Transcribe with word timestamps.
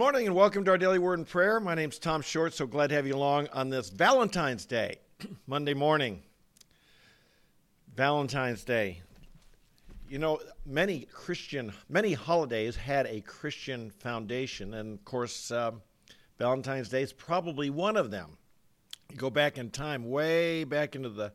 morning 0.00 0.26
and 0.26 0.34
welcome 0.34 0.64
to 0.64 0.70
our 0.70 0.78
daily 0.78 0.98
word 0.98 1.18
and 1.18 1.28
prayer. 1.28 1.60
My 1.60 1.74
name's 1.74 1.98
Tom 1.98 2.22
Short. 2.22 2.54
So 2.54 2.66
glad 2.66 2.86
to 2.86 2.94
have 2.94 3.06
you 3.06 3.14
along 3.14 3.48
on 3.52 3.68
this 3.68 3.90
Valentine's 3.90 4.64
Day, 4.64 4.96
Monday 5.46 5.74
morning. 5.74 6.22
Valentine's 7.94 8.64
Day. 8.64 9.02
You 10.08 10.18
know, 10.18 10.40
many 10.64 11.00
Christian, 11.12 11.74
many 11.90 12.14
holidays 12.14 12.76
had 12.76 13.08
a 13.08 13.20
Christian 13.20 13.90
foundation, 13.90 14.72
and 14.72 14.98
of 14.98 15.04
course, 15.04 15.50
uh, 15.50 15.72
Valentine's 16.38 16.88
Day 16.88 17.02
is 17.02 17.12
probably 17.12 17.68
one 17.68 17.98
of 17.98 18.10
them. 18.10 18.38
You 19.10 19.18
go 19.18 19.28
back 19.28 19.58
in 19.58 19.68
time, 19.68 20.08
way 20.08 20.64
back 20.64 20.96
into 20.96 21.10
the 21.10 21.34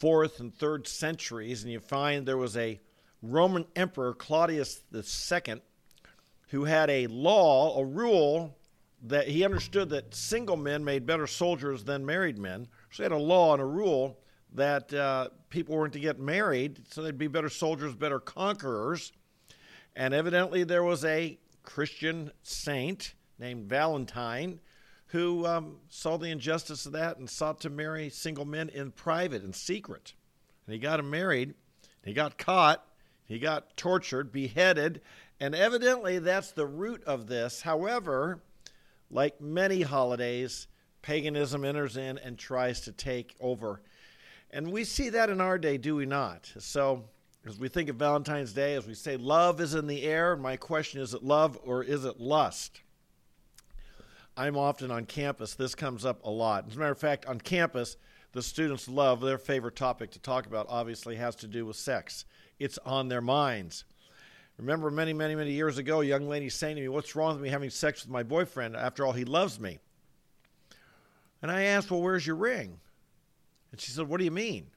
fourth 0.00 0.40
and 0.40 0.52
third 0.52 0.88
centuries, 0.88 1.62
and 1.62 1.70
you 1.70 1.78
find 1.78 2.26
there 2.26 2.36
was 2.36 2.56
a 2.56 2.80
Roman 3.22 3.66
emperor, 3.76 4.14
Claudius 4.14 4.82
II, 4.92 5.60
who 6.48 6.64
had 6.64 6.90
a 6.90 7.06
law, 7.08 7.78
a 7.78 7.84
rule 7.84 8.56
that 9.02 9.28
he 9.28 9.44
understood 9.44 9.90
that 9.90 10.14
single 10.14 10.56
men 10.56 10.84
made 10.84 11.06
better 11.06 11.26
soldiers 11.26 11.84
than 11.84 12.04
married 12.04 12.38
men. 12.38 12.68
So 12.90 12.98
he 12.98 13.02
had 13.04 13.12
a 13.12 13.18
law 13.18 13.52
and 13.52 13.62
a 13.62 13.66
rule 13.66 14.18
that 14.54 14.92
uh, 14.94 15.28
people 15.50 15.76
weren't 15.76 15.92
to 15.92 16.00
get 16.00 16.18
married, 16.18 16.80
so 16.90 17.02
they'd 17.02 17.18
be 17.18 17.26
better 17.26 17.48
soldiers, 17.48 17.94
better 17.94 18.18
conquerors. 18.18 19.12
And 19.94 20.14
evidently, 20.14 20.64
there 20.64 20.84
was 20.84 21.04
a 21.04 21.38
Christian 21.62 22.30
saint 22.42 23.14
named 23.38 23.68
Valentine 23.68 24.60
who 25.08 25.46
um, 25.46 25.78
saw 25.88 26.16
the 26.16 26.30
injustice 26.30 26.86
of 26.86 26.92
that 26.92 27.18
and 27.18 27.28
sought 27.28 27.60
to 27.60 27.70
marry 27.70 28.08
single 28.10 28.44
men 28.44 28.68
in 28.70 28.90
private, 28.90 29.44
in 29.44 29.52
secret. 29.52 30.14
And 30.66 30.74
he 30.74 30.78
got 30.80 31.00
him 31.00 31.10
married. 31.10 31.54
He 32.04 32.12
got 32.12 32.38
caught. 32.38 32.84
He 33.24 33.38
got 33.38 33.76
tortured, 33.76 34.30
beheaded, 34.32 35.00
and 35.40 35.54
evidently, 35.54 36.18
that's 36.18 36.52
the 36.52 36.66
root 36.66 37.04
of 37.04 37.26
this. 37.26 37.60
However, 37.62 38.40
like 39.10 39.40
many 39.40 39.82
holidays, 39.82 40.68
paganism 41.02 41.64
enters 41.64 41.96
in 41.96 42.18
and 42.18 42.38
tries 42.38 42.80
to 42.82 42.92
take 42.92 43.36
over. 43.40 43.82
And 44.50 44.72
we 44.72 44.84
see 44.84 45.10
that 45.10 45.30
in 45.30 45.40
our 45.40 45.58
day, 45.58 45.76
do 45.76 45.96
we 45.96 46.06
not? 46.06 46.50
So, 46.58 47.04
as 47.46 47.58
we 47.58 47.68
think 47.68 47.88
of 47.88 47.96
Valentine's 47.96 48.52
Day, 48.52 48.74
as 48.74 48.86
we 48.86 48.94
say 48.94 49.16
love 49.16 49.60
is 49.60 49.74
in 49.74 49.86
the 49.86 50.02
air, 50.02 50.36
my 50.36 50.56
question 50.56 51.00
is 51.00 51.10
is 51.10 51.14
it 51.14 51.22
love 51.22 51.58
or 51.64 51.84
is 51.84 52.04
it 52.04 52.18
lust? 52.18 52.80
I'm 54.36 54.56
often 54.56 54.90
on 54.90 55.06
campus. 55.06 55.54
This 55.54 55.74
comes 55.74 56.04
up 56.04 56.24
a 56.24 56.30
lot. 56.30 56.66
As 56.68 56.76
a 56.76 56.78
matter 56.78 56.92
of 56.92 56.98
fact, 56.98 57.26
on 57.26 57.40
campus, 57.40 57.96
the 58.32 58.42
students 58.42 58.88
love 58.88 59.20
their 59.20 59.38
favorite 59.38 59.76
topic 59.76 60.10
to 60.10 60.18
talk 60.18 60.46
about, 60.46 60.66
obviously, 60.68 61.16
has 61.16 61.36
to 61.36 61.46
do 61.46 61.64
with 61.64 61.76
sex. 61.76 62.24
It's 62.58 62.78
on 62.78 63.08
their 63.08 63.22
minds. 63.22 63.84
Remember 64.58 64.90
many, 64.90 65.12
many, 65.12 65.34
many 65.34 65.52
years 65.52 65.76
ago, 65.76 66.00
a 66.00 66.04
young 66.04 66.28
lady 66.28 66.48
saying 66.48 66.76
to 66.76 66.82
me, 66.82 66.88
What's 66.88 67.14
wrong 67.14 67.34
with 67.34 67.42
me 67.42 67.50
having 67.50 67.70
sex 67.70 68.02
with 68.02 68.10
my 68.10 68.22
boyfriend? 68.22 68.74
After 68.74 69.04
all, 69.04 69.12
he 69.12 69.24
loves 69.24 69.60
me. 69.60 69.78
And 71.42 71.50
I 71.50 71.62
asked, 71.62 71.90
Well, 71.90 72.00
where's 72.00 72.26
your 72.26 72.36
ring? 72.36 72.80
And 73.70 73.80
she 73.80 73.92
said, 73.92 74.08
What 74.08 74.18
do 74.18 74.24
you 74.24 74.30
mean? 74.30 74.68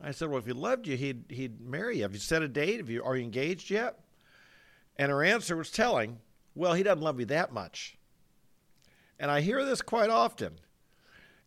I 0.00 0.12
said, 0.12 0.28
Well, 0.28 0.38
if 0.38 0.46
he 0.46 0.52
loved 0.52 0.86
you, 0.86 0.96
he'd, 0.96 1.24
he'd 1.28 1.60
marry 1.60 1.96
you. 1.96 2.02
Have 2.02 2.14
you 2.14 2.18
set 2.18 2.42
a 2.42 2.48
date? 2.48 2.78
Have 2.78 2.88
you, 2.88 3.02
are 3.04 3.16
you 3.16 3.24
engaged 3.24 3.70
yet? 3.70 3.98
And 4.96 5.10
her 5.10 5.22
answer 5.22 5.56
was 5.56 5.70
telling, 5.70 6.20
Well, 6.54 6.72
he 6.72 6.82
doesn't 6.82 7.02
love 7.02 7.16
me 7.16 7.24
that 7.24 7.52
much. 7.52 7.98
And 9.20 9.30
I 9.30 9.42
hear 9.42 9.64
this 9.64 9.82
quite 9.82 10.10
often. 10.10 10.54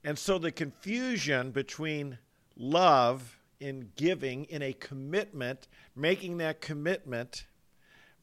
And 0.03 0.17
so 0.17 0.38
the 0.38 0.52
confusion 0.52 1.52
between 1.52 2.19
love 2.56 3.41
in 3.61 3.91
giving, 3.95 4.45
in 4.45 4.61
a 4.61 4.73
commitment, 4.73 5.67
making 5.95 6.39
that 6.39 6.59
commitment 6.59 7.45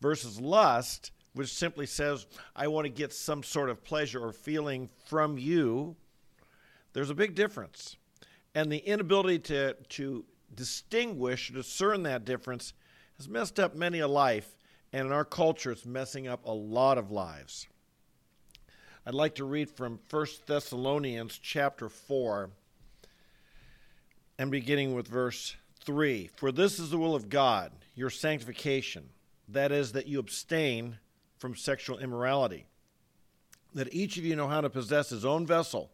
versus 0.01 0.41
lust, 0.41 1.13
which 1.33 1.55
simply 1.55 1.87
says, 1.87 2.27
I 2.57 2.67
want 2.67 2.87
to 2.87 2.91
get 2.91 3.13
some 3.13 3.43
sort 3.43 3.71
of 3.71 3.85
pleasure 3.85 4.23
or 4.23 4.33
feeling 4.33 4.91
from 5.07 5.39
you, 5.39 5.97
there's 6.93 7.11
a 7.11 7.15
big 7.15 7.37
difference. 7.37 7.97
And 8.55 8.71
the 8.73 8.79
inability 8.79 9.39
to, 9.41 9.75
to 9.91 10.25
distinguish, 10.55 11.51
discern 11.51 12.03
that 12.03 12.25
difference, 12.25 12.73
has 13.17 13.29
messed 13.29 13.61
up 13.61 13.77
many 13.77 14.01
a 14.01 14.09
life. 14.09 14.57
And 14.93 15.07
in 15.07 15.13
our 15.13 15.25
culture, 15.25 15.71
it's 15.71 15.87
messing 15.87 16.27
up 16.27 16.45
a 16.45 16.53
lot 16.53 16.99
of 16.99 17.13
lives. 17.13 17.69
I'd 19.07 19.15
like 19.15 19.37
to 19.37 19.45
read 19.45 19.71
from 19.71 20.01
1 20.11 20.27
Thessalonians 20.47 21.39
chapter 21.39 21.89
4 21.89 22.51
and 24.39 24.51
beginning 24.51 24.95
with 24.95 25.09
verse 25.09 25.57
3 25.85 26.31
For 26.37 26.53
this 26.53 26.79
is 26.79 26.91
the 26.91 26.99
will 26.99 27.15
of 27.15 27.29
God, 27.29 27.73
your 27.95 28.11
sanctification, 28.11 29.11
that 29.49 29.73
is, 29.73 29.93
that 29.93 30.07
you 30.07 30.19
abstain 30.19 30.99
from 31.39 31.57
sexual 31.57 31.99
immorality, 31.99 32.67
that 33.75 33.93
each 33.93 34.17
of 34.17 34.25
you 34.25 34.37
know 34.37 34.49
how 34.49 34.61
to 34.61 34.71
possess 34.71 35.11
his 35.11 35.25
own 35.25 35.47
vessel 35.47 35.91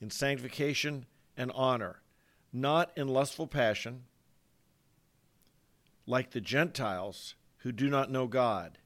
in 0.00 0.10
sanctification 0.10 1.06
and 1.36 1.50
honor, 1.54 2.00
not 2.52 2.92
in 2.96 3.08
lustful 3.08 3.46
passion, 3.46 4.04
like 6.06 6.30
the 6.30 6.40
Gentiles 6.40 7.34
who 7.58 7.72
do 7.72 7.88
not 7.88 8.10
know 8.10 8.26
God, 8.26 8.78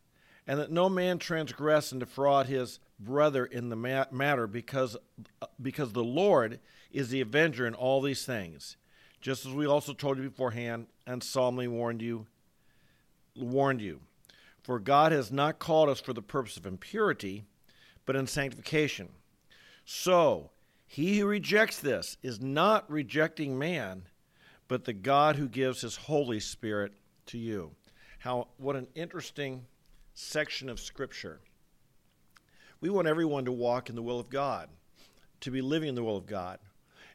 and 0.46 0.58
that 0.58 0.72
no 0.72 0.88
man 0.88 1.18
transgress 1.18 1.92
and 1.92 2.00
defraud 2.00 2.46
his 2.46 2.78
brother 2.98 3.44
in 3.44 3.68
the 3.68 3.76
matter, 3.76 4.46
because, 4.46 4.96
because 5.60 5.92
the 5.92 6.04
Lord 6.04 6.60
is 6.90 7.10
the 7.10 7.20
avenger 7.20 7.66
in 7.66 7.74
all 7.74 8.00
these 8.00 8.24
things 8.24 8.76
just 9.22 9.46
as 9.46 9.52
we 9.52 9.66
also 9.66 9.94
told 9.94 10.18
you 10.18 10.24
beforehand 10.24 10.88
and 11.06 11.22
solemnly 11.22 11.68
warned 11.68 12.02
you 12.02 12.26
warned 13.34 13.80
you. 13.80 14.00
For 14.62 14.78
God 14.78 15.12
has 15.12 15.32
not 15.32 15.58
called 15.58 15.88
us 15.88 16.00
for 16.00 16.12
the 16.12 16.20
purpose 16.20 16.58
of 16.58 16.66
impurity 16.66 17.44
but 18.04 18.16
in 18.16 18.26
sanctification. 18.26 19.08
So 19.84 20.50
he 20.84 21.20
who 21.20 21.26
rejects 21.26 21.78
this 21.78 22.18
is 22.22 22.40
not 22.40 22.90
rejecting 22.90 23.58
man 23.58 24.02
but 24.68 24.84
the 24.84 24.92
God 24.92 25.36
who 25.36 25.48
gives 25.48 25.80
his 25.80 25.96
holy 25.96 26.40
spirit 26.40 26.92
to 27.26 27.38
you. 27.38 27.70
How 28.18 28.48
what 28.58 28.76
an 28.76 28.88
interesting 28.94 29.64
section 30.14 30.68
of 30.68 30.80
scripture. 30.80 31.40
We 32.80 32.90
want 32.90 33.06
everyone 33.06 33.44
to 33.44 33.52
walk 33.52 33.88
in 33.88 33.94
the 33.94 34.02
will 34.02 34.18
of 34.18 34.28
God 34.28 34.68
to 35.40 35.50
be 35.50 35.60
living 35.60 35.90
in 35.90 35.94
the 35.94 36.02
will 36.02 36.16
of 36.16 36.26
God. 36.26 36.58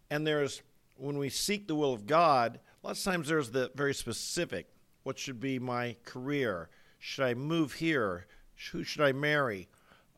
And 0.09 0.25
there's 0.25 0.61
when 0.97 1.17
we 1.17 1.29
seek 1.29 1.67
the 1.67 1.75
will 1.75 1.93
of 1.93 2.05
God, 2.05 2.59
lots 2.83 3.05
of 3.05 3.13
times 3.13 3.27
there's 3.27 3.51
the 3.51 3.71
very 3.75 3.93
specific. 3.93 4.67
What 5.03 5.17
should 5.17 5.39
be 5.39 5.59
my 5.59 5.95
career? 6.03 6.69
Should 6.99 7.25
I 7.25 7.33
move 7.33 7.73
here? 7.73 8.27
Who 8.71 8.83
should 8.83 9.01
I 9.01 9.11
marry? 9.11 9.69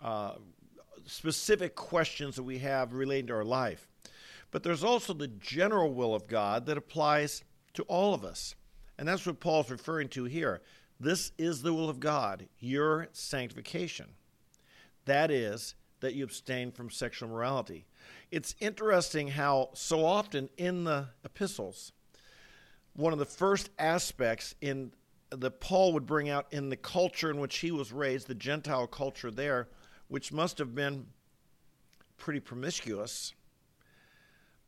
Uh, 0.01 0.35
specific 1.05 1.75
questions 1.75 2.35
that 2.35 2.43
we 2.43 2.59
have 2.59 2.93
relating 2.93 3.27
to 3.27 3.33
our 3.33 3.43
life. 3.43 3.87
But 4.51 4.63
there's 4.63 4.83
also 4.83 5.13
the 5.13 5.27
general 5.27 5.93
will 5.93 6.15
of 6.15 6.27
God 6.27 6.65
that 6.65 6.77
applies 6.77 7.43
to 7.73 7.83
all 7.83 8.13
of 8.13 8.23
us. 8.23 8.55
And 8.97 9.07
that's 9.07 9.25
what 9.25 9.39
Paul's 9.39 9.69
referring 9.69 10.09
to 10.09 10.25
here. 10.25 10.61
This 10.99 11.31
is 11.37 11.61
the 11.61 11.73
will 11.73 11.89
of 11.89 11.99
God, 11.99 12.47
your 12.59 13.07
sanctification. 13.11 14.07
That 15.05 15.31
is, 15.31 15.75
that 16.01 16.13
you 16.13 16.23
abstain 16.23 16.71
from 16.71 16.89
sexual 16.89 17.29
morality 17.29 17.85
it's 18.31 18.55
interesting 18.59 19.27
how 19.27 19.69
so 19.73 20.05
often 20.05 20.49
in 20.57 20.83
the 20.83 21.07
epistles, 21.23 21.91
one 22.95 23.13
of 23.13 23.19
the 23.19 23.25
first 23.25 23.69
aspects 23.79 24.55
in 24.61 24.91
that 25.31 25.59
Paul 25.59 25.93
would 25.93 26.05
bring 26.05 26.29
out 26.29 26.47
in 26.51 26.69
the 26.69 26.75
culture 26.75 27.29
in 27.29 27.39
which 27.39 27.59
he 27.59 27.71
was 27.71 27.91
raised, 27.91 28.27
the 28.27 28.35
Gentile 28.35 28.87
culture 28.87 29.29
there, 29.29 29.67
which 30.07 30.31
must 30.31 30.57
have 30.57 30.73
been 30.73 31.05
pretty 32.17 32.39
promiscuous, 32.39 33.33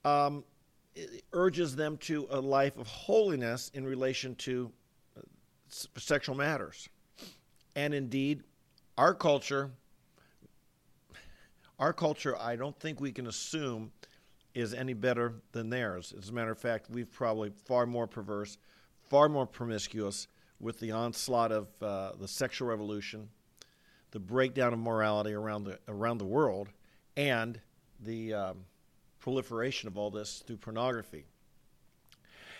um, 0.06 0.44
urges 1.33 1.75
them 1.75 1.97
to 1.97 2.27
a 2.30 2.39
life 2.39 2.77
of 2.77 2.86
holiness 2.88 3.71
in 3.74 3.86
relation 3.86 4.36
to 4.36 4.71
uh, 5.18 5.21
sexual 5.97 6.36
matters. 6.36 6.89
And 7.75 7.94
indeed, 7.94 8.44
our 8.97 9.15
culture 9.15 9.71
our 11.81 11.94
culture, 11.94 12.38
I 12.39 12.56
don't 12.56 12.80
think 12.80 13.01
we 13.01 13.12
can 13.12 13.25
assume, 13.25 13.92
is 14.54 14.72
any 14.72 14.94
better 14.94 15.33
than 15.51 15.72
theirs. 15.72 16.13
As 16.16 16.30
a 16.30 16.31
matter 16.31 16.51
of 16.51 16.60
fact, 16.60 16.92
we've 16.92 17.12
probably 17.12 17.51
far 17.66 17.88
more 17.88 18.06
perverse, 18.06 18.60
far 19.10 19.28
more 19.28 19.48
promiscuous 19.48 20.28
with 20.60 20.80
the 20.80 20.92
onslaught 20.92 21.51
of 21.51 21.68
uh, 21.81 22.12
the 22.19 22.28
sexual 22.28 22.68
revolution, 22.68 23.30
the 24.12 24.19
breakdown 24.19 24.74
of 24.74 24.80
morality 24.80 25.33
around 25.33 25.63
the 25.63 25.80
around 25.88 26.19
the 26.19 26.25
world, 26.25 26.69
and 27.18 27.60
the 28.00 28.31
um, 28.31 28.57
proliferation 29.19 29.88
of 29.88 29.98
all 29.98 30.12
this 30.12 30.44
through 30.45 30.57
pornography. 30.57 31.25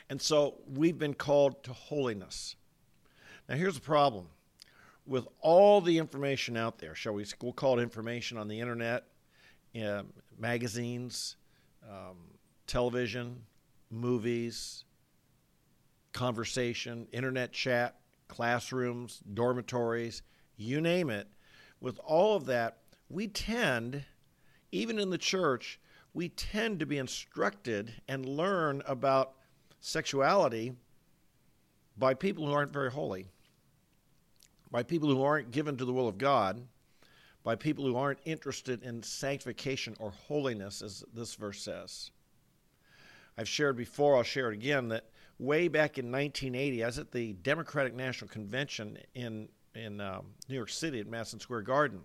And 0.10 0.20
so 0.20 0.56
we've 0.68 0.98
been 0.98 1.14
called 1.14 1.64
to 1.66 1.74
holiness. 1.74 2.56
Now, 3.48 3.56
here's 3.56 3.76
the 3.76 3.82
problem 3.82 4.30
with 5.06 5.28
all 5.42 5.82
the 5.82 5.98
information 5.98 6.58
out 6.58 6.80
there, 6.80 6.96
shall 6.96 7.14
we 7.14 7.26
we'll 7.42 7.54
call 7.54 7.80
it 7.80 7.84
information 7.84 8.38
on 8.38 8.48
the 8.48 8.60
internet, 8.60 9.04
uh, 9.76 10.04
magazines, 10.38 11.38
um, 11.90 12.18
television, 12.68 13.44
movies, 13.90 14.86
conversation, 16.14 17.08
internet 17.12 17.52
chat, 17.52 17.96
classrooms, 18.28 19.22
dormitories, 19.34 20.24
you 20.58 20.82
name 20.82 21.10
it. 21.10 21.28
with 21.80 22.00
all 22.06 22.36
of 22.36 22.46
that, 22.46 22.78
we 23.10 23.28
tend, 23.28 24.06
even 24.72 25.00
in 25.00 25.10
the 25.10 25.18
church, 25.18 25.80
we 26.14 26.30
tend 26.30 26.80
to 26.80 26.86
be 26.86 26.98
instructed 26.98 27.92
and 28.08 28.26
learn 28.26 28.82
about 28.86 29.34
sexuality 29.80 30.74
by 31.98 32.14
people 32.14 32.46
who 32.46 32.54
aren't 32.54 32.72
very 32.72 32.92
holy, 32.92 33.28
by 34.70 34.84
people 34.84 35.10
who 35.10 35.24
aren't 35.24 35.52
given 35.52 35.76
to 35.78 35.86
the 35.86 35.94
will 35.94 36.08
of 36.08 36.18
God, 36.18 36.62
by 37.44 37.56
people 37.56 37.86
who 37.86 37.96
aren't 37.96 38.20
interested 38.26 38.84
in 38.84 39.02
sanctification 39.02 39.96
or 40.00 40.12
holiness, 40.12 40.82
as 40.82 41.04
this 41.14 41.36
verse 41.36 41.62
says. 41.62 42.12
I've 43.38 43.50
shared 43.50 43.78
before, 43.78 44.18
I'll 44.18 44.24
share 44.24 44.52
it 44.52 44.56
again, 44.56 44.90
that 44.90 45.06
way 45.40 45.68
back 45.68 45.98
in 45.98 46.12
1980, 46.12 46.84
I 46.84 46.88
was 46.88 47.00
at 47.00 47.12
the 47.12 47.34
Democratic 47.34 47.96
National 47.96 48.30
Convention 48.30 48.98
in, 49.16 49.48
in 49.74 50.00
um, 50.00 50.28
New 50.48 50.56
York 50.56 50.70
City 50.70 51.00
at 51.00 51.08
Madison 51.08 51.40
Square 51.40 51.64
Garden. 51.64 52.02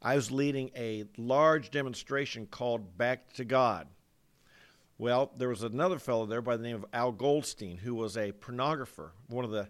I 0.00 0.16
was 0.16 0.30
leading 0.30 0.70
a 0.76 1.04
large 1.16 1.70
demonstration 1.70 2.46
called 2.46 2.96
Back 2.96 3.32
to 3.34 3.44
God. 3.44 3.88
Well, 4.96 5.32
there 5.36 5.48
was 5.48 5.62
another 5.62 5.98
fellow 5.98 6.24
there 6.24 6.42
by 6.42 6.56
the 6.56 6.62
name 6.62 6.76
of 6.76 6.86
Al 6.92 7.10
Goldstein 7.10 7.78
who 7.78 7.94
was 7.94 8.16
a 8.16 8.32
pornographer, 8.32 9.10
one 9.28 9.44
of 9.44 9.50
the 9.50 9.68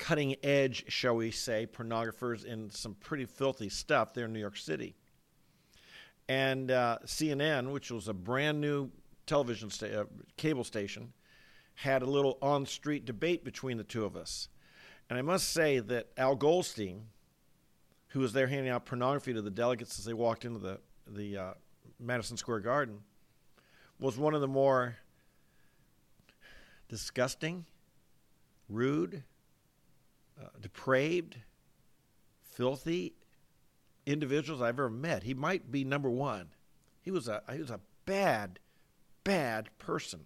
cutting 0.00 0.34
edge, 0.42 0.86
shall 0.88 1.14
we 1.14 1.30
say, 1.30 1.66
pornographers 1.66 2.46
in 2.46 2.70
some 2.70 2.94
pretty 2.94 3.26
filthy 3.26 3.68
stuff 3.68 4.14
there 4.14 4.24
in 4.24 4.32
New 4.32 4.40
York 4.40 4.56
City. 4.56 4.96
And 6.26 6.70
uh, 6.70 6.98
CNN, 7.04 7.70
which 7.70 7.90
was 7.90 8.08
a 8.08 8.14
brand 8.14 8.62
new 8.62 8.90
television 9.26 9.68
sta- 9.68 10.00
uh, 10.00 10.04
cable 10.38 10.64
station, 10.64 11.12
had 11.74 12.00
a 12.00 12.06
little 12.06 12.38
on 12.40 12.64
street 12.64 13.04
debate 13.04 13.44
between 13.44 13.76
the 13.76 13.84
two 13.84 14.06
of 14.06 14.16
us. 14.16 14.48
And 15.10 15.18
I 15.18 15.22
must 15.22 15.52
say 15.52 15.80
that 15.80 16.08
Al 16.16 16.34
Goldstein, 16.34 17.02
who 18.08 18.20
was 18.20 18.32
there 18.32 18.46
handing 18.46 18.70
out 18.70 18.86
pornography 18.86 19.34
to 19.34 19.42
the 19.42 19.50
delegates 19.50 19.98
as 19.98 20.06
they 20.06 20.14
walked 20.14 20.46
into 20.46 20.60
the, 20.60 20.80
the 21.06 21.36
uh, 21.36 21.52
Madison 21.98 22.38
Square 22.38 22.60
Garden, 22.60 23.00
was 23.98 24.16
one 24.16 24.32
of 24.32 24.40
the 24.40 24.48
more 24.48 24.96
disgusting, 26.88 27.66
rude, 28.70 29.24
uh, 30.40 30.48
depraved, 30.60 31.36
filthy 32.42 33.14
individuals 34.06 34.62
I've 34.62 34.78
ever 34.78 34.90
met. 34.90 35.22
He 35.22 35.34
might 35.34 35.70
be 35.70 35.84
number 35.84 36.10
one. 36.10 36.48
He 37.02 37.10
was 37.10 37.28
a 37.28 37.42
he 37.52 37.58
was 37.58 37.70
a 37.70 37.80
bad, 38.06 38.58
bad 39.24 39.70
person, 39.78 40.20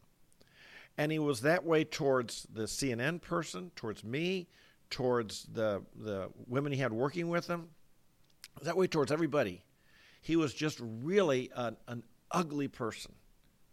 and 0.99 1.13
he 1.13 1.19
was 1.19 1.41
that 1.43 1.65
way 1.65 1.85
towards 1.85 2.47
the 2.53 2.65
CNN 2.65 3.21
person, 3.21 3.71
towards 3.77 4.03
me, 4.05 4.49
towards 4.91 5.47
the 5.53 5.83
the 5.97 6.31
women 6.47 6.73
he 6.73 6.79
had 6.79 6.93
working 6.93 7.29
with 7.29 7.47
him. 7.47 7.69
That 8.63 8.77
way 8.77 8.87
towards 8.87 9.13
everybody. 9.13 9.65
He 10.21 10.37
was 10.37 10.55
just 10.55 10.81
really 10.81 11.51
an, 11.55 11.77
an 11.87 12.03
ugly 12.31 12.69
person, 12.69 13.13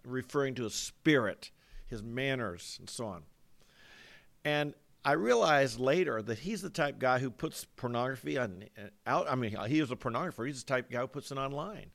referring 0.05 0.55
to 0.55 0.63
his 0.63 0.73
spirit, 0.73 1.49
his 1.87 2.03
manners, 2.03 2.77
and 2.79 2.89
so 2.89 3.05
on. 3.05 3.23
And 4.43 4.73
I 5.03 5.13
realized 5.13 5.79
later 5.79 6.21
that 6.21 6.39
he's 6.39 6.61
the 6.61 6.69
type 6.69 6.99
guy 6.99 7.19
who 7.19 7.31
puts 7.31 7.65
pornography 7.75 8.37
on 8.37 8.65
out. 9.07 9.27
I 9.29 9.35
mean, 9.35 9.57
he 9.67 9.81
was 9.81 9.91
a 9.91 9.95
pornographer. 9.95 10.45
He's 10.45 10.63
the 10.63 10.73
type 10.73 10.85
of 10.85 10.91
guy 10.91 10.99
who 11.01 11.07
puts 11.07 11.31
it 11.31 11.37
online. 11.37 11.91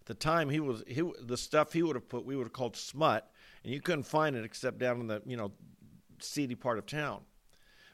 At 0.00 0.06
the 0.06 0.14
time, 0.14 0.50
he 0.50 0.60
was 0.60 0.82
he 0.86 1.02
the 1.22 1.36
stuff 1.36 1.72
he 1.72 1.82
would 1.82 1.96
have 1.96 2.08
put 2.08 2.26
we 2.26 2.36
would 2.36 2.44
have 2.44 2.52
called 2.52 2.76
smut, 2.76 3.30
and 3.64 3.72
you 3.72 3.80
couldn't 3.80 4.02
find 4.02 4.36
it 4.36 4.44
except 4.44 4.78
down 4.78 5.00
in 5.00 5.06
the 5.06 5.22
you 5.24 5.36
know 5.36 5.52
seedy 6.20 6.54
part 6.54 6.78
of 6.78 6.86
town. 6.86 7.22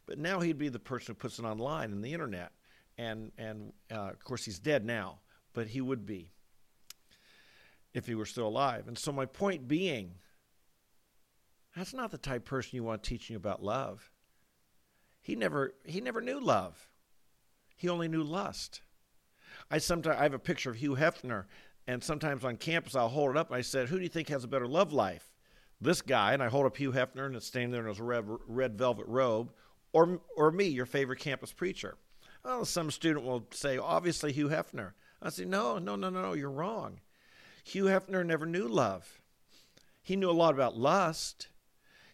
But 0.07 0.19
now 0.19 0.41
he'd 0.41 0.59
be 0.59 0.71
the 0.71 0.79
person 0.79 1.15
who 1.15 1.19
puts 1.19 1.39
it 1.39 1.45
online 1.45 1.93
in 1.93 2.01
the 2.01 2.13
internet, 2.13 2.51
and 2.97 3.31
and 3.39 3.73
uh, 3.93 4.09
of 4.09 4.25
course 4.25 4.45
he's 4.45 4.59
dead 4.59 4.85
now, 4.85 5.21
but 5.53 5.69
he 5.69 5.81
would 5.81 6.05
be 6.05 6.33
if 7.95 8.07
he 8.07 8.15
were 8.15 8.27
still 8.27 8.49
alive. 8.49 8.89
And 8.89 8.99
so 8.99 9.13
my 9.13 9.27
point 9.27 9.69
being, 9.69 10.15
that's 11.77 11.95
not 11.95 12.11
the 12.11 12.19
type 12.19 12.45
person 12.45 12.77
you 12.77 12.85
want 12.85 13.03
teaching 13.03 13.37
about 13.37 13.63
love. 13.63 14.11
He 15.29 15.37
never 15.37 15.75
he 15.85 16.01
never 16.01 16.23
knew 16.23 16.41
love. 16.41 16.89
He 17.77 17.91
only 17.91 18.09
knew 18.09 18.23
lust. 18.23 18.81
I 19.71 19.77
sometimes 19.77 20.17
I 20.19 20.23
have 20.23 20.33
a 20.33 20.39
picture 20.39 20.71
of 20.71 20.77
Hugh 20.77 20.97
Hefner, 20.97 21.45
and 21.87 22.03
sometimes 22.03 22.47
on 22.47 22.57
campus 22.57 22.95
I'll 22.95 23.11
hold 23.11 23.33
it 23.33 23.37
up 23.37 23.49
and 23.49 23.57
I 23.59 23.61
said, 23.61 23.91
"Who 23.91 23.99
do 23.99 24.03
you 24.05 24.09
think 24.09 24.31
has 24.31 24.43
a 24.43 24.49
better 24.49 24.67
love 24.67 24.91
life?" 24.91 25.35
This 25.83 26.01
guy, 26.01 26.33
and 26.33 26.43
I 26.43 26.49
hold 26.49 26.65
up 26.65 26.79
Hugh 26.79 26.93
Hefner, 26.93 27.27
and 27.27 27.37
it's 27.37 27.47
standing 27.47 27.73
there 27.73 27.83
in 27.83 27.89
his 27.89 28.01
red, 28.01 28.25
red 28.47 28.79
velvet 28.79 29.07
robe, 29.07 29.53
or 29.93 30.23
or 30.35 30.51
me, 30.51 30.65
your 30.65 30.87
favorite 30.87 31.21
campus 31.21 31.53
preacher. 31.53 31.99
Well, 32.43 32.65
some 32.65 32.91
student 32.91 33.27
will 33.27 33.49
say, 33.51 33.77
"Obviously 33.77 34.33
Hugh 34.33 34.49
Hefner." 34.49 34.95
I 35.21 35.29
say, 35.29 35.45
"No, 35.45 35.79
no, 35.79 35.95
no, 35.95 36.09
no, 36.09 36.23
no, 36.23 36.33
you're 36.33 36.51
wrong." 36.51 37.03
Hugh 37.65 37.85
Hefner 37.85 38.25
never 38.25 38.47
knew 38.47 38.67
love. 38.67 39.21
He 40.01 40.17
knew 40.17 40.31
a 40.31 40.33
lot 40.33 40.55
about 40.55 40.79
lust 40.79 41.49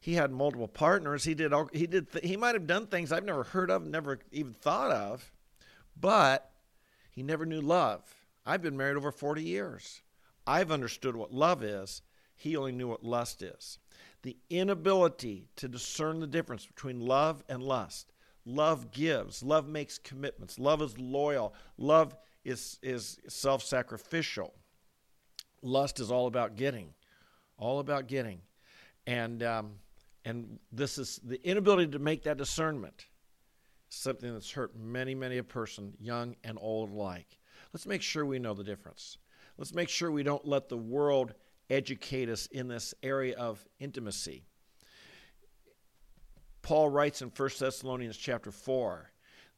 he 0.05 0.13
had 0.13 0.31
multiple 0.31 0.69
partners. 0.69 1.25
He 1.25 1.33
did 1.33 1.55
all, 1.55 1.71
he 1.73 1.87
did 1.87 2.13
th- 2.13 2.27
he 2.27 2.37
might 2.37 2.55
have 2.55 2.67
done 2.67 2.89
things 2.89 3.11
I've 3.11 3.25
never 3.25 3.43
heard 3.43 3.71
of, 3.71 3.87
never 3.87 4.19
even 4.33 4.53
thought 4.53 4.91
of, 4.91 5.33
but 5.99 6.51
he 7.11 7.23
never 7.23 7.47
knew 7.47 7.63
love. 7.63 8.03
I've 8.45 8.61
been 8.61 8.77
married 8.77 8.99
over 8.99 9.11
40 9.11 9.43
years. 9.43 10.03
I've 10.47 10.71
understood 10.71 11.17
what 11.17 11.33
love 11.33 11.63
is. 11.63 12.03
He 12.37 12.55
only 12.55 12.73
knew 12.73 12.89
what 12.89 13.03
lust 13.03 13.41
is. 13.41 13.79
The 14.21 14.37
inability 14.51 15.49
to 15.57 15.69
discern 15.69 16.21
the 16.21 16.27
difference 16.27 16.67
between 16.67 17.01
love 17.01 17.43
and 17.49 17.63
lust. 17.63 18.13
Love 18.45 18.91
gives, 18.91 19.43
love 19.43 19.67
makes 19.67 19.97
commitments, 19.97 20.59
love 20.59 20.83
is 20.83 20.99
loyal, 20.99 21.55
love 21.79 22.15
is, 22.45 22.79
is 22.83 23.17
self 23.27 23.63
sacrificial. 23.63 24.53
Lust 25.63 25.99
is 25.99 26.11
all 26.11 26.27
about 26.27 26.57
getting, 26.57 26.93
all 27.57 27.79
about 27.79 28.07
getting. 28.07 28.43
And 29.07 29.43
um, 29.43 29.77
and 30.25 30.59
this 30.73 30.99
is 30.99 31.21
the 31.23 31.45
inability 31.47 31.93
to 31.93 31.99
make 31.99 32.23
that 32.23 32.39
discernment, 32.39 33.07
something 33.91 34.33
that's 34.33 34.51
hurt 34.51 34.77
many, 34.77 35.15
many 35.15 35.39
a 35.39 35.45
person, 35.45 35.93
young 36.01 36.37
and 36.43 36.59
old 36.61 36.91
alike. 36.91 37.39
Let's 37.73 37.87
make 37.87 38.03
sure 38.03 38.25
we 38.25 38.39
know 38.39 38.55
the 38.55 38.65
difference. 38.65 39.19
Let's 39.59 39.75
make 39.75 39.89
sure 39.89 40.11
we 40.11 40.23
don't 40.23 40.47
let 40.47 40.69
the 40.69 40.79
world 40.79 41.35
educate 41.71 42.29
us 42.29 42.47
in 42.47 42.69
this 42.69 42.95
area 43.03 43.37
of 43.37 43.65
intimacy. 43.79 44.45
Paul 46.63 46.89
writes 46.89 47.21
in 47.21 47.31
1 47.37 47.51
Thessalonians 47.59 48.17
chapter 48.17 48.51
4 48.51 49.11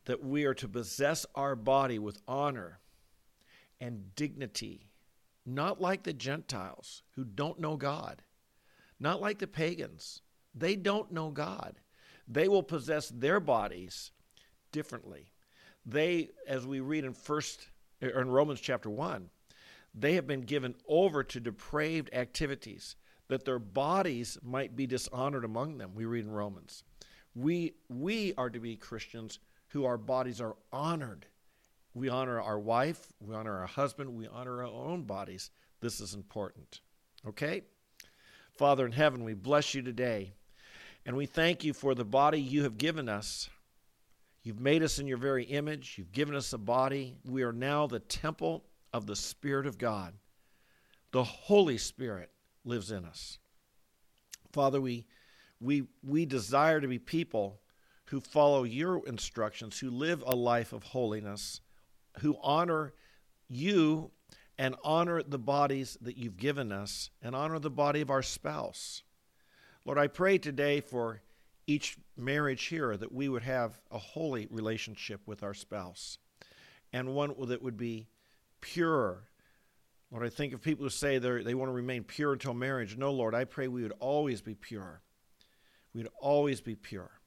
that 0.07 0.25
we 0.25 0.45
are 0.45 0.55
to 0.55 0.69
possess 0.69 1.25
our 1.35 1.55
body 1.55 1.99
with 1.99 2.21
honor 2.27 2.81
and 3.81 4.15
dignity, 4.17 4.91
not 5.45 5.81
like 5.81 6.03
the 6.03 6.13
Gentiles 6.13 7.03
who 7.15 7.25
don't 7.25 7.61
know 7.61 7.77
God, 7.77 8.23
not 8.99 9.21
like 9.21 9.39
the 9.39 9.47
pagans 9.47 10.23
they 10.57 10.75
don't 10.75 11.13
know 11.13 11.31
God. 11.31 11.79
They 12.27 12.49
will 12.49 12.63
possess 12.63 13.09
their 13.09 13.39
bodies 13.39 14.11
differently. 14.73 15.33
They, 15.85 16.31
as 16.49 16.67
we 16.67 16.81
read 16.81 17.05
in 17.05 17.13
first 17.13 17.69
or 18.03 18.21
in 18.21 18.29
Romans 18.29 18.61
chapter 18.61 18.91
one, 18.91 19.31
they 19.95 20.15
have 20.15 20.27
been 20.27 20.43
given 20.43 20.75
over 20.89 21.23
to 21.23 21.41
depraved 21.41 22.11
activities 22.13 22.97
that 23.29 23.45
their 23.45 23.59
bodies 23.59 24.39
might 24.43 24.77
be 24.77 24.87
dishonored 24.87 25.45
among 25.45 25.79
them. 25.79 25.93
We 25.95 26.05
read 26.05 26.25
in 26.25 26.31
Romans. 26.31 26.85
We 27.35 27.75
we 27.89 28.35
are 28.37 28.51
to 28.51 28.61
be 28.61 28.77
Christians 28.77 29.39
who 29.69 29.85
our 29.85 29.99
bodies 29.99 30.41
are 30.41 30.57
honored. 30.73 31.27
We 31.95 32.09
honor 32.09 32.41
our 32.41 32.59
wife, 32.59 33.13
we 33.21 33.35
honor 33.35 33.59
our 33.59 33.67
husband, 33.67 34.15
we 34.15 34.27
honor 34.27 34.63
our 34.63 34.71
own 34.71 35.05
bodies. 35.05 35.51
This 35.81 36.01
is 36.01 36.15
important. 36.15 36.81
Okay? 37.27 37.63
Father 38.55 38.85
in 38.85 38.93
heaven, 38.93 39.25
we 39.25 39.35
bless 39.35 39.75
you 39.75 39.83
today. 39.83 40.33
And 41.07 41.17
we 41.17 41.27
thank 41.27 41.63
you 41.63 41.73
for 41.73 41.95
the 41.95 42.05
body 42.05 42.41
you 42.41 42.65
have 42.65 42.79
given 42.79 43.09
us. 43.09 43.49
You've 44.43 44.59
made 44.61 44.83
us 44.83 44.99
in 44.99 45.07
your 45.07 45.19
very 45.19 45.45
image. 45.45 45.95
You've 45.97 46.11
given 46.11 46.35
us 46.35 46.53
a 46.53 46.59
body. 46.59 47.17
We 47.25 47.45
are 47.45 47.53
now 47.53 47.87
the 47.87 48.01
temple 48.01 48.65
of 48.93 49.07
the 49.07 49.15
Spirit 49.15 49.67
of 49.67 49.79
God. 49.79 50.15
The 51.13 51.23
Holy 51.23 51.79
Spirit 51.79 52.31
lives 52.65 52.91
in 52.91 53.05
us. 53.05 53.39
Father, 54.53 54.81
we, 54.81 55.07
we, 55.61 55.85
we 56.03 56.27
desire 56.27 56.81
to 56.81 56.89
be 56.89 56.99
people 56.99 57.61
who 58.07 58.21
follow 58.21 58.65
your 58.65 59.07
instructions, 59.07 59.79
who 59.79 59.91
live 59.91 60.25
a 60.27 60.35
life 60.35 60.73
of 60.73 60.83
holiness, 60.83 61.61
who 62.19 62.37
honor 62.43 62.95
you 63.49 64.11
and 64.59 64.75
honor 64.83 65.23
the 65.23 65.39
bodies 65.39 65.97
that 66.01 66.17
you've 66.17 66.37
given 66.37 66.73
us 66.73 67.11
and 67.23 67.37
honor 67.37 67.61
the 67.61 67.71
body 67.71 68.01
of 68.01 68.11
our 68.11 68.23
spouse. 68.23 69.05
Lord, 69.87 69.99
I 69.99 70.09
pray 70.09 70.37
today 70.39 70.81
for 70.81 71.23
each 71.69 71.97
marriage 72.17 72.65
here 72.65 72.97
that 72.97 73.13
we 73.13 73.29
would 73.29 73.45
have 73.45 73.79
a 73.93 73.99
holy 73.99 74.49
relationship 74.51 75.21
with 75.27 75.45
our 75.45 75.55
spouse 75.55 76.19
and 76.93 77.15
one 77.15 77.33
that 77.47 77.63
would 77.63 77.77
be 77.77 78.09
pure. 78.61 79.29
Lord, 80.11 80.27
I 80.27 80.29
think 80.29 80.53
of 80.53 80.61
people 80.61 80.83
who 80.83 80.91
say 80.91 81.19
they 81.19 81.55
want 81.55 81.69
to 81.69 81.73
remain 81.73 82.03
pure 82.03 82.33
until 82.33 82.53
marriage. 82.53 82.97
No, 82.97 83.13
Lord, 83.13 83.33
I 83.33 83.45
pray 83.45 83.69
we 83.69 83.85
would 83.85 83.95
always 84.01 84.41
be 84.43 84.57
pure. 84.57 85.03
We'd 85.95 86.09
always 86.21 86.61
be 86.61 86.75
pure. 86.75 87.21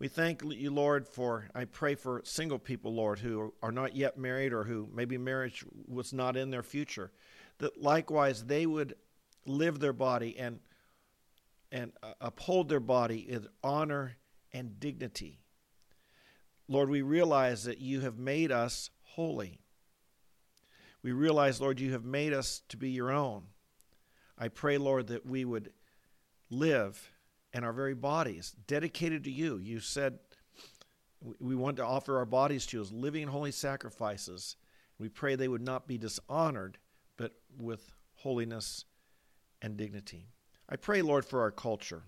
We 0.00 0.08
thank 0.08 0.42
you, 0.42 0.72
Lord, 0.72 1.06
for, 1.06 1.46
I 1.54 1.64
pray 1.64 1.94
for 1.94 2.22
single 2.24 2.58
people, 2.58 2.92
Lord, 2.92 3.20
who 3.20 3.54
are 3.62 3.72
not 3.72 3.94
yet 3.94 4.18
married 4.18 4.52
or 4.52 4.64
who 4.64 4.88
maybe 4.92 5.16
marriage 5.16 5.64
was 5.86 6.12
not 6.12 6.36
in 6.36 6.50
their 6.50 6.64
future, 6.64 7.12
that 7.58 7.80
likewise 7.80 8.46
they 8.46 8.66
would 8.66 8.96
live 9.46 9.78
their 9.78 9.92
body 9.92 10.36
and, 10.36 10.58
and 11.70 11.92
uphold 12.20 12.68
their 12.68 12.80
body 12.80 13.18
in 13.18 13.46
honor 13.62 14.16
and 14.52 14.80
dignity. 14.80 15.40
Lord, 16.68 16.90
we 16.90 17.02
realize 17.02 17.64
that 17.64 17.80
you 17.80 18.00
have 18.00 18.18
made 18.18 18.52
us 18.52 18.90
holy. 19.02 19.60
We 21.02 21.12
realize, 21.12 21.60
Lord, 21.60 21.80
you 21.80 21.92
have 21.92 22.04
made 22.04 22.32
us 22.32 22.62
to 22.68 22.76
be 22.76 22.90
your 22.90 23.10
own. 23.10 23.44
I 24.38 24.48
pray, 24.48 24.78
Lord, 24.78 25.08
that 25.08 25.26
we 25.26 25.44
would 25.44 25.72
live 26.50 27.10
and 27.52 27.64
our 27.64 27.72
very 27.72 27.94
bodies 27.94 28.54
dedicated 28.66 29.24
to 29.24 29.30
you. 29.30 29.58
You 29.58 29.80
said 29.80 30.18
we 31.40 31.54
want 31.54 31.76
to 31.78 31.84
offer 31.84 32.18
our 32.18 32.26
bodies 32.26 32.66
to 32.66 32.76
you 32.76 32.82
as 32.82 32.92
living 32.92 33.22
and 33.22 33.32
holy 33.32 33.50
sacrifices. 33.50 34.56
We 34.98 35.08
pray 35.08 35.34
they 35.34 35.48
would 35.48 35.62
not 35.62 35.88
be 35.88 35.98
dishonored, 35.98 36.78
but 37.16 37.32
with 37.56 37.92
holiness 38.16 38.84
and 39.62 39.76
dignity. 39.76 40.28
I 40.68 40.76
pray, 40.76 41.02
Lord, 41.02 41.24
for 41.24 41.40
our 41.40 41.50
culture. 41.50 42.02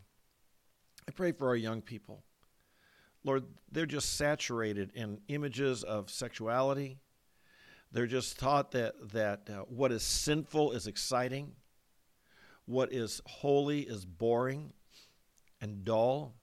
I 1.08 1.12
pray 1.12 1.32
for 1.32 1.48
our 1.48 1.56
young 1.56 1.80
people. 1.80 2.22
Lord, 3.24 3.44
they're 3.70 3.86
just 3.86 4.16
saturated 4.16 4.92
in 4.94 5.20
images 5.28 5.82
of 5.82 6.10
sexuality. 6.10 6.98
They're 7.92 8.06
just 8.06 8.38
taught 8.38 8.70
that, 8.72 8.94
that 9.12 9.48
uh, 9.50 9.62
what 9.62 9.92
is 9.92 10.02
sinful 10.02 10.72
is 10.72 10.86
exciting, 10.86 11.52
what 12.66 12.92
is 12.92 13.20
holy 13.26 13.80
is 13.80 14.04
boring 14.04 14.72
and 15.60 15.84
dull. 15.84 16.34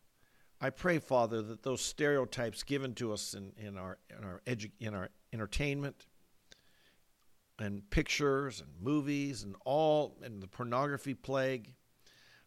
I 0.60 0.72
pray, 0.72 1.00
Father, 1.00 1.42
that 1.44 1.64
those 1.64 1.82
stereotypes 1.82 2.64
given 2.64 2.96
to 2.96 3.14
us 3.14 3.34
in, 3.34 3.54
in, 3.58 3.78
our, 3.78 4.00
in, 4.10 4.24
our, 4.24 4.42
edu- 4.46 4.72
in 4.80 4.94
our 4.94 5.10
entertainment 5.32 6.08
and 7.60 7.88
pictures 7.90 8.62
and 8.62 8.70
movies 8.82 9.44
and 9.44 9.56
all, 9.66 10.18
and 10.24 10.42
the 10.42 10.48
pornography 10.48 11.14
plague, 11.14 11.74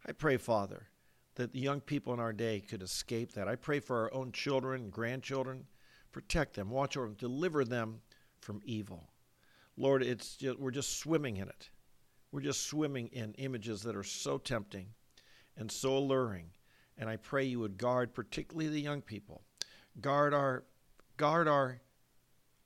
I 0.06 0.12
pray, 0.12 0.36
Father, 0.36 0.88
that 1.34 1.52
the 1.52 1.60
young 1.60 1.80
people 1.80 2.12
in 2.12 2.20
our 2.20 2.32
day 2.32 2.60
could 2.60 2.82
escape 2.82 3.32
that. 3.32 3.48
I 3.48 3.56
pray 3.56 3.80
for 3.80 3.96
our 4.02 4.14
own 4.14 4.32
children 4.32 4.82
and 4.82 4.92
grandchildren. 4.92 5.66
Protect 6.12 6.54
them, 6.54 6.70
watch 6.70 6.96
over 6.96 7.06
them, 7.06 7.16
deliver 7.18 7.64
them 7.64 8.00
from 8.40 8.60
evil. 8.64 9.10
Lord, 9.76 10.02
it's 10.02 10.36
just, 10.36 10.58
we're 10.58 10.70
just 10.70 10.98
swimming 10.98 11.36
in 11.36 11.48
it. 11.48 11.70
We're 12.32 12.40
just 12.40 12.66
swimming 12.66 13.08
in 13.08 13.34
images 13.34 13.82
that 13.82 13.96
are 13.96 14.04
so 14.04 14.38
tempting 14.38 14.88
and 15.56 15.70
so 15.70 15.96
alluring. 15.96 16.50
And 16.98 17.08
I 17.08 17.16
pray 17.16 17.44
you 17.44 17.60
would 17.60 17.78
guard, 17.78 18.14
particularly 18.14 18.68
the 18.68 18.80
young 18.80 19.02
people, 19.02 19.42
guard 20.00 20.34
our, 20.34 20.64
guard 21.16 21.48
our, 21.48 21.80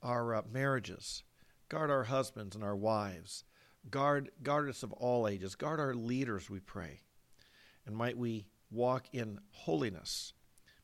our 0.03 0.35
uh, 0.35 0.43
marriages, 0.51 1.23
guard 1.69 1.91
our 1.91 2.05
husbands 2.05 2.55
and 2.55 2.65
our 2.65 2.77
wives, 2.77 3.45
guard, 3.91 4.31
guard 4.43 4.69
us 4.69 4.83
of 4.83 4.93
all 4.93 5.29
ages, 5.29 5.55
guard 5.55 5.81
our 5.81 5.95
leaders. 5.95 6.51
We 6.51 6.61
pray, 6.61 7.01
and 7.87 7.97
might 7.97 8.17
we 8.17 8.47
walk 8.71 9.07
in 9.13 9.39
holiness, 9.51 10.33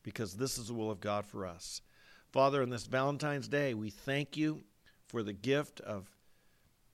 because 0.03 0.35
this 0.35 0.57
is 0.57 0.67
the 0.67 0.73
will 0.73 0.91
of 0.91 0.99
God 0.99 1.25
for 1.25 1.45
us. 1.45 1.81
Father, 2.31 2.61
on 2.61 2.69
this 2.69 2.85
Valentine's 2.85 3.47
Day, 3.47 3.73
we 3.73 3.89
thank 3.89 4.37
you 4.37 4.63
for 5.07 5.23
the 5.23 5.33
gift 5.33 5.81
of, 5.81 6.09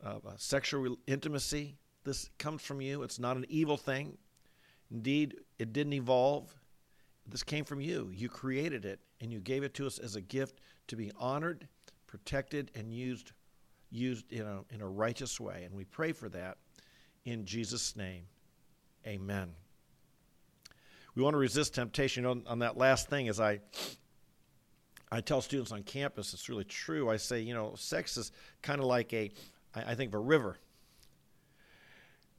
of 0.01 0.25
uh, 0.25 0.31
sexual 0.37 0.97
intimacy. 1.05 1.75
This 2.03 2.29
comes 2.39 2.61
from 2.61 2.81
you. 2.81 3.03
It's 3.03 3.19
not 3.19 3.37
an 3.37 3.45
evil 3.49 3.77
thing. 3.77 4.17
Indeed, 4.89 5.35
it 5.59 5.73
didn't 5.73 5.93
evolve. 5.93 6.55
This 7.27 7.43
came 7.43 7.65
from 7.65 7.81
you. 7.81 8.09
You 8.13 8.29
created 8.29 8.85
it, 8.85 8.99
and 9.21 9.31
you 9.31 9.39
gave 9.39 9.63
it 9.63 9.73
to 9.75 9.85
us 9.85 9.99
as 9.99 10.15
a 10.15 10.21
gift 10.21 10.61
to 10.87 10.95
be 10.95 11.11
honored, 11.19 11.67
protected, 12.07 12.71
and 12.73 12.91
used 12.93 13.33
used 13.89 14.31
in 14.31 14.41
a, 14.41 14.59
in 14.69 14.81
a 14.81 14.87
righteous 14.87 15.39
way. 15.39 15.63
And 15.63 15.73
we 15.73 15.85
pray 15.85 16.11
for 16.11 16.27
that 16.29 16.57
in 17.25 17.45
Jesus' 17.45 17.95
name. 17.95 18.23
Amen. 19.05 19.66
We 21.17 21.23
want 21.23 21.33
to 21.33 21.39
resist 21.39 21.73
temptation. 21.73 22.27
On, 22.27 22.43
on 22.45 22.59
that 22.59 22.77
last 22.77 23.09
thing, 23.09 23.27
as 23.27 23.39
I 23.39 23.59
I 25.11 25.19
tell 25.19 25.41
students 25.41 25.71
on 25.71 25.81
campus, 25.81 26.31
it's 26.35 26.47
really 26.47 26.63
true. 26.63 27.09
I 27.09 27.17
say, 27.17 27.39
you 27.39 27.55
know, 27.55 27.73
sex 27.75 28.17
is 28.17 28.31
kind 28.61 28.79
of 28.79 28.85
like 28.85 29.11
a, 29.13 29.31
I, 29.73 29.93
I 29.93 29.95
think, 29.95 30.11
of 30.11 30.13
a 30.13 30.19
river. 30.19 30.59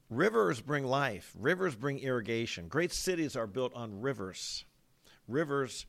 Rivers 0.09 0.61
bring 0.61 0.85
life. 0.85 1.33
Rivers 1.37 1.75
bring 1.75 1.99
irrigation. 1.99 2.69
Great 2.69 2.93
cities 2.93 3.35
are 3.35 3.49
built 3.49 3.75
on 3.75 4.01
rivers. 4.01 4.65
Rivers 5.27 5.87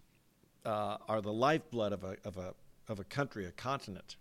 uh, 0.65 0.97
are 1.07 1.21
the 1.21 1.31
lifeblood 1.31 1.93
of 1.93 2.03
a, 2.03 2.17
of, 2.25 2.37
a, 2.37 2.55
of 2.87 2.99
a 2.99 3.03
country, 3.03 3.45
a 3.45 3.51
continent. 3.51 4.15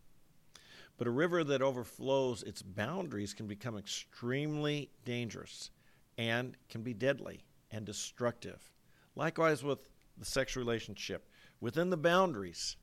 But 0.98 1.06
a 1.06 1.10
river 1.10 1.42
that 1.42 1.62
overflows 1.62 2.42
its 2.42 2.60
boundaries 2.60 3.32
can 3.32 3.46
become 3.46 3.78
extremely 3.78 4.90
dangerous 5.06 5.70
and 6.18 6.54
can 6.68 6.82
be 6.82 6.92
deadly 6.92 7.44
and 7.70 7.84
destructive. 7.84 8.72
Likewise, 9.14 9.62
with 9.62 9.78
the 10.16 10.24
sexual 10.24 10.62
relationship, 10.62 11.28
within 11.60 11.90
the 11.90 11.96
boundaries, 11.96 12.76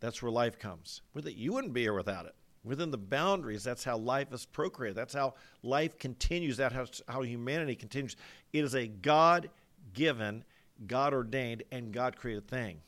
that's 0.00 0.22
where 0.22 0.32
life 0.32 0.58
comes. 0.58 1.02
With 1.14 1.26
it, 1.26 1.34
you 1.34 1.52
wouldn't 1.52 1.72
be 1.72 1.82
here 1.82 1.94
without 1.94 2.26
it. 2.26 2.34
Within 2.64 2.90
the 2.90 2.98
boundaries, 2.98 3.64
that's 3.64 3.82
how 3.82 3.96
life 3.96 4.32
is 4.32 4.46
procreated. 4.46 4.96
That's 4.96 5.14
how 5.14 5.34
life 5.62 5.98
continues. 5.98 6.56
That's 6.56 6.74
how, 6.74 6.86
how 7.08 7.22
humanity 7.22 7.74
continues. 7.74 8.16
It 8.52 8.64
is 8.64 8.74
a 8.74 8.86
God 8.86 9.50
given, 9.92 10.44
God 10.86 11.12
ordained, 11.12 11.64
and 11.72 11.92
God 11.92 12.16
created 12.16 12.46
thing. 12.46 12.80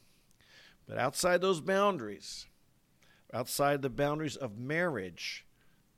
But 0.86 0.98
outside 0.98 1.40
those 1.40 1.60
boundaries, 1.60 2.46
outside 3.32 3.82
the 3.82 3.90
boundaries 3.90 4.36
of 4.36 4.58
marriage, 4.58 5.44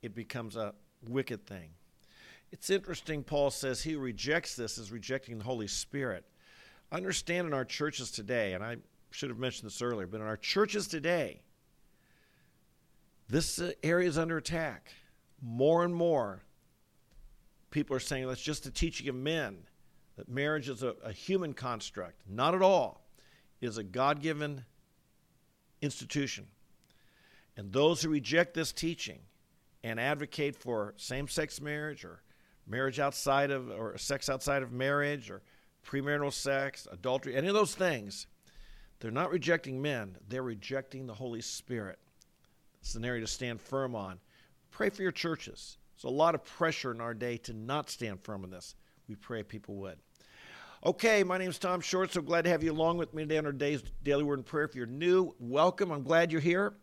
it 0.01 0.15
becomes 0.15 0.55
a 0.55 0.73
wicked 1.07 1.45
thing. 1.45 1.69
It's 2.51 2.69
interesting, 2.69 3.23
Paul 3.23 3.49
says 3.49 3.83
he 3.83 3.95
rejects 3.95 4.55
this 4.55 4.77
as 4.77 4.91
rejecting 4.91 5.37
the 5.37 5.43
Holy 5.43 5.67
Spirit. 5.67 6.25
Understand 6.91 7.47
in 7.47 7.53
our 7.53 7.65
churches 7.65 8.09
today, 8.11 8.53
and 8.53 8.63
I 8.63 8.77
should 9.11 9.29
have 9.29 9.37
mentioned 9.37 9.69
this 9.69 9.81
earlier, 9.81 10.07
but 10.07 10.21
in 10.21 10.27
our 10.27 10.37
churches 10.37 10.87
today, 10.87 11.41
this 13.27 13.61
area 13.83 14.07
is 14.07 14.17
under 14.17 14.37
attack. 14.37 14.93
More 15.41 15.83
and 15.83 15.93
more, 15.93 16.41
people 17.69 17.95
are 17.95 17.99
saying 17.99 18.27
that's 18.27 18.41
just 18.41 18.63
the 18.63 18.71
teaching 18.71 19.09
of 19.09 19.15
men, 19.15 19.57
that 20.15 20.29
marriage 20.29 20.69
is 20.69 20.83
a, 20.83 20.95
a 21.03 21.11
human 21.11 21.53
construct. 21.53 22.21
Not 22.27 22.55
at 22.55 22.61
all. 22.61 23.01
It 23.59 23.67
is 23.67 23.77
a 23.77 23.83
God 23.83 24.21
given 24.21 24.63
institution. 25.81 26.47
And 27.57 27.73
those 27.73 28.01
who 28.01 28.09
reject 28.09 28.53
this 28.53 28.71
teaching 28.71 29.19
and 29.83 29.99
advocate 29.99 30.55
for 30.55 30.93
same 30.97 31.27
sex 31.27 31.59
marriage 31.59 32.05
or 32.05 32.21
marriage 32.67 32.99
outside 32.99 33.51
of, 33.51 33.69
or 33.69 33.97
sex 33.97 34.29
outside 34.29 34.63
of 34.63 34.71
marriage 34.71 35.29
or 35.29 35.41
premarital 35.85 36.33
sex, 36.33 36.87
adultery, 36.91 37.35
any 37.35 37.47
of 37.47 37.53
those 37.53 37.75
things, 37.75 38.27
they're 38.99 39.11
not 39.11 39.31
rejecting 39.31 39.81
men, 39.81 40.17
they're 40.27 40.43
rejecting 40.43 41.07
the 41.07 41.13
Holy 41.13 41.41
Spirit. 41.41 41.99
It's 42.81 42.95
an 42.95 43.05
area 43.05 43.21
to 43.21 43.27
stand 43.27 43.61
firm 43.61 43.95
on. 43.95 44.19
Pray 44.71 44.89
for 44.89 45.01
your 45.01 45.11
churches. 45.11 45.77
There's 45.95 46.11
a 46.11 46.15
lot 46.15 46.35
of 46.35 46.43
pressure 46.43 46.91
in 46.91 47.01
our 47.01 47.13
day 47.13 47.37
to 47.37 47.53
not 47.53 47.89
stand 47.89 48.21
firm 48.21 48.43
in 48.43 48.49
this. 48.49 48.75
We 49.07 49.15
pray 49.15 49.43
people 49.43 49.75
would. 49.75 49.97
Okay, 50.85 51.23
my 51.23 51.37
name 51.37 51.49
is 51.49 51.57
Tom 51.57 51.81
Short. 51.81 52.13
So 52.13 52.21
glad 52.21 52.43
to 52.43 52.49
have 52.49 52.63
you 52.63 52.71
along 52.71 52.97
with 52.97 53.13
me 53.13 53.23
today 53.23 53.39
on 53.39 53.45
our 53.45 53.51
day's 53.51 53.81
daily 54.03 54.23
word 54.23 54.39
and 54.39 54.45
prayer. 54.45 54.65
If 54.65 54.75
you're 54.75 54.85
new, 54.85 55.33
welcome. 55.39 55.91
I'm 55.91 56.03
glad 56.03 56.31
you're 56.31 56.41
here. 56.41 56.75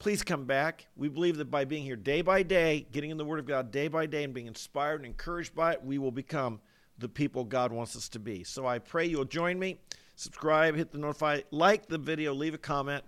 Please 0.00 0.24
come 0.24 0.44
back. 0.44 0.86
We 0.96 1.08
believe 1.08 1.36
that 1.36 1.50
by 1.50 1.64
being 1.64 1.84
here 1.84 1.94
day 1.94 2.22
by 2.22 2.42
day, 2.42 2.86
getting 2.90 3.10
in 3.10 3.18
the 3.18 3.24
Word 3.24 3.38
of 3.38 3.46
God 3.46 3.70
day 3.70 3.86
by 3.86 4.06
day, 4.06 4.24
and 4.24 4.34
being 4.34 4.48
inspired 4.48 4.96
and 4.96 5.06
encouraged 5.06 5.54
by 5.54 5.74
it, 5.74 5.84
we 5.84 5.98
will 5.98 6.10
become 6.10 6.60
the 6.98 7.08
people 7.08 7.44
God 7.44 7.70
wants 7.70 7.94
us 7.94 8.08
to 8.10 8.18
be. 8.18 8.42
So 8.42 8.66
I 8.66 8.80
pray 8.80 9.06
you'll 9.06 9.24
join 9.24 9.58
me 9.58 9.78
subscribe, 10.20 10.76
hit 10.76 10.92
the 10.92 10.98
notify, 10.98 11.40
like 11.50 11.86
the 11.86 11.96
video, 11.96 12.34
leave 12.34 12.52
a 12.52 12.58
comment. 12.58 13.02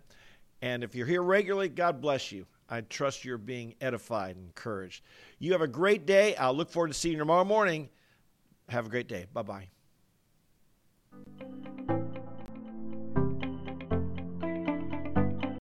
And 0.62 0.82
if 0.82 0.94
you're 0.94 1.06
here 1.06 1.22
regularly, 1.22 1.68
God 1.68 2.00
bless 2.00 2.32
you. 2.32 2.46
I 2.70 2.80
trust 2.82 3.24
you're 3.24 3.36
being 3.36 3.74
edified 3.82 4.36
and 4.36 4.46
encouraged. 4.46 5.04
You 5.38 5.52
have 5.52 5.60
a 5.60 5.68
great 5.68 6.06
day. 6.06 6.34
I'll 6.36 6.54
look 6.54 6.70
forward 6.70 6.88
to 6.88 6.94
seeing 6.94 7.12
you 7.12 7.18
tomorrow 7.18 7.44
morning. 7.44 7.90
Have 8.68 8.86
a 8.86 8.88
great 8.88 9.08
day. 9.08 9.26
Bye 9.32 9.42
bye. 9.42 9.68